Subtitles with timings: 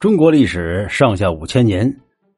[0.00, 1.94] 中国历史上下五千年，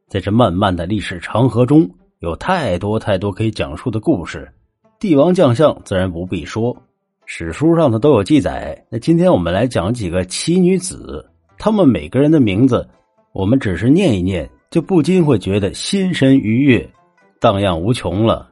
[0.08, 1.88] 在这漫漫的历史长河中，
[2.19, 4.53] 有太多太多可以讲述的故事。
[4.99, 6.76] 帝王将相自然不必说，
[7.25, 8.84] 史书上的都有记载。
[8.90, 11.25] 那今天我们来讲几个奇女子，
[11.56, 12.84] 她们每个人的名字，
[13.32, 16.90] 我们只是念一念，就不禁会觉得心神愉悦，
[17.38, 18.50] 荡漾无穷了。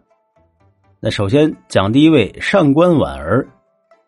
[1.01, 3.49] 那首先讲第一位上官婉儿，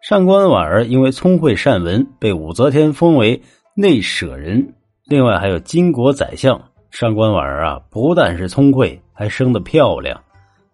[0.00, 3.42] 上官婉儿因为聪慧善文，被武则天封为
[3.74, 4.74] 内舍人。
[5.12, 6.58] 另外还有金国宰相
[6.90, 10.18] 上官婉儿啊，不但是聪慧，还生得漂亮。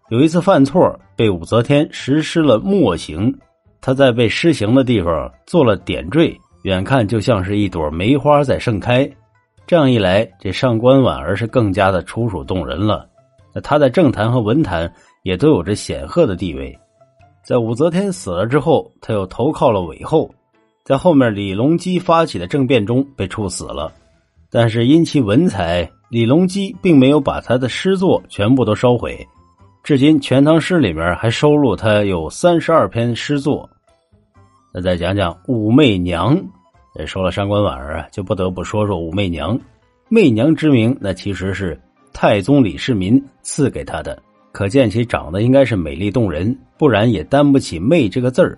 [0.07, 3.37] 有一次犯错，被武则天实施了墨刑。
[3.81, 9.05] 他在被施刑的地方做了点缀，远看就像是一朵梅花在盛开。
[9.67, 13.05] 这样一来，这上官婉儿是更加的楚楚动人了。
[13.53, 14.89] 那他在政坛和文坛
[15.23, 16.73] 也都有着显赫的地位。
[17.43, 20.33] 在武则天死了之后，他又投靠了韦后，
[20.85, 23.91] 在后面李隆基发起的政变中被处死了。
[24.51, 29.27] 但是因其文采，李隆基并没有把他的诗作全部都烧毁，
[29.83, 33.69] 至今《全唐诗》里面还收录他有三十二篇诗作。
[34.73, 36.35] 那再讲讲武媚娘，
[37.05, 39.59] 说了上官婉儿啊，就不得不说说武媚娘。
[40.09, 41.79] 媚娘之名，那其实是
[42.11, 44.19] 太宗李世民赐给她的，
[44.51, 48.57] 可见其长得应该是美丽动人，不然也担不起“媚”这个字儿。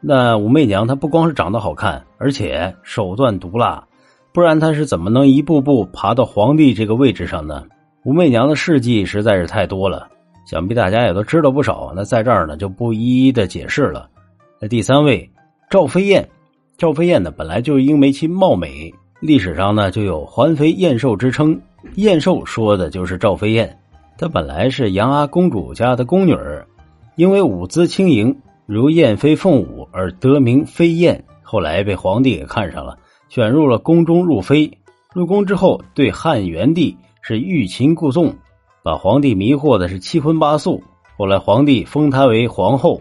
[0.00, 3.84] 那武媚娘她不光是长得好看，而且手段毒辣。
[4.32, 7.64] 不然他是怎么能一步步爬到皇帝这个位置上呢？
[8.04, 10.08] 武媚娘的事迹实在是太多了，
[10.46, 11.92] 想必大家也都知道不少。
[11.94, 14.08] 那在这儿呢就不一一的解释了。
[14.58, 15.30] 那第三位
[15.68, 16.28] 赵飞燕，
[16.78, 21.60] 赵飞燕呢本来就因为其貌美，历史上呢就有“环肥燕瘦”之称。
[21.96, 23.78] 燕瘦说的就是赵飞燕，
[24.16, 26.66] 她本来是杨阿公主家的宫女儿，
[27.16, 28.34] 因为舞姿轻盈，
[28.66, 31.22] 如燕飞凤舞而得名飞燕。
[31.42, 32.96] 后来被皇帝给看上了。
[33.34, 34.70] 选入了宫中入妃，
[35.14, 38.36] 入宫之后对汉元帝是欲擒故纵，
[38.82, 40.82] 把皇帝迷惑的是七荤八素。
[41.16, 43.00] 后来皇帝封她为皇后，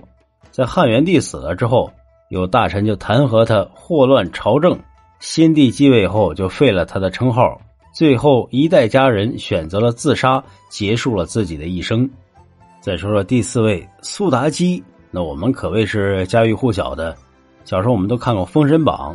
[0.50, 1.91] 在汉元帝死了之后，
[2.29, 4.79] 有大臣就弹劾他祸乱朝政。
[5.19, 7.59] 新帝继位后就废了他的称号，
[7.94, 12.09] 最后一代佳人选择了自杀，结束了自己的一生。
[12.79, 17.17] 再说说第四位苏妲己，那我们可谓是家喻户晓的，
[17.66, 19.13] 小时候我们都看过《封神榜》。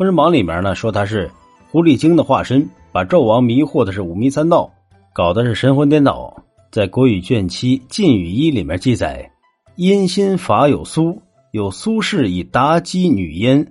[0.00, 1.30] 封神榜里面呢说他是
[1.70, 4.72] 狐狸精的化身，把纣王迷惑的是五迷三道，
[5.12, 6.34] 搞的是神魂颠倒。
[6.70, 9.30] 在国语卷七《晋语一》里面记载
[9.76, 11.20] ：“殷心法有苏，
[11.52, 13.70] 有苏氏以妲己女焉，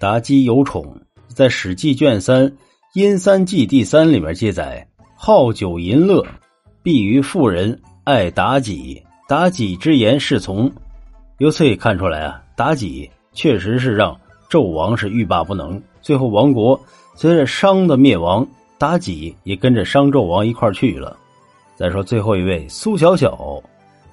[0.00, 1.00] 妲己有宠。”
[1.32, 2.48] 在《史记》卷三
[2.94, 4.84] 《殷三纪》第三里面记载
[5.14, 6.26] ：“好酒淫乐，
[6.82, 9.00] 必于妇人，爱妲己。
[9.28, 10.68] 妲己之言是从。”
[11.38, 14.18] 由此可以看出来啊，妲己确实是让。
[14.50, 16.78] 纣王是欲罢不能，最后亡国。
[17.14, 18.46] 随着商的灭亡，
[18.78, 21.16] 妲己也跟着商纣王一块去了。
[21.74, 23.62] 再说最后一位苏小小，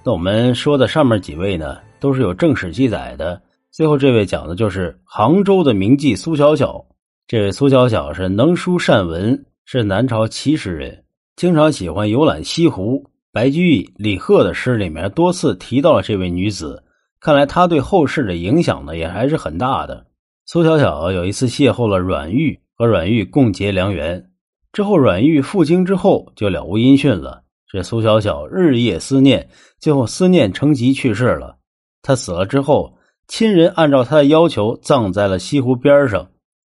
[0.03, 3.41] 那我们说的上面几位呢，都是有正史记载的。
[3.72, 6.84] 最后这位讲的就是杭州的名妓苏小小。
[7.28, 11.03] 这位苏小小是能书善文，是南朝齐诗人，
[11.35, 13.03] 经常喜欢游览西湖。
[13.31, 16.84] 白居易、李贺的诗里面多次提到了这位女子，
[17.19, 20.06] 看来她对后世的影响呢，也还是很大的。
[20.47, 24.29] 苏小小有一次邂逅了阮玉，和阮玉共结良缘。
[24.72, 27.44] 之后，阮玉赴京之后就了无音讯了。
[27.67, 31.57] 这苏小小日夜思念，最后思念成疾去世了。
[32.03, 32.95] 他死了之后，
[33.28, 36.29] 亲人按照他的要求葬在了西湖边上。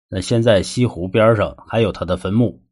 [0.08, 2.62] 那现在西湖边上还有他的坟墓。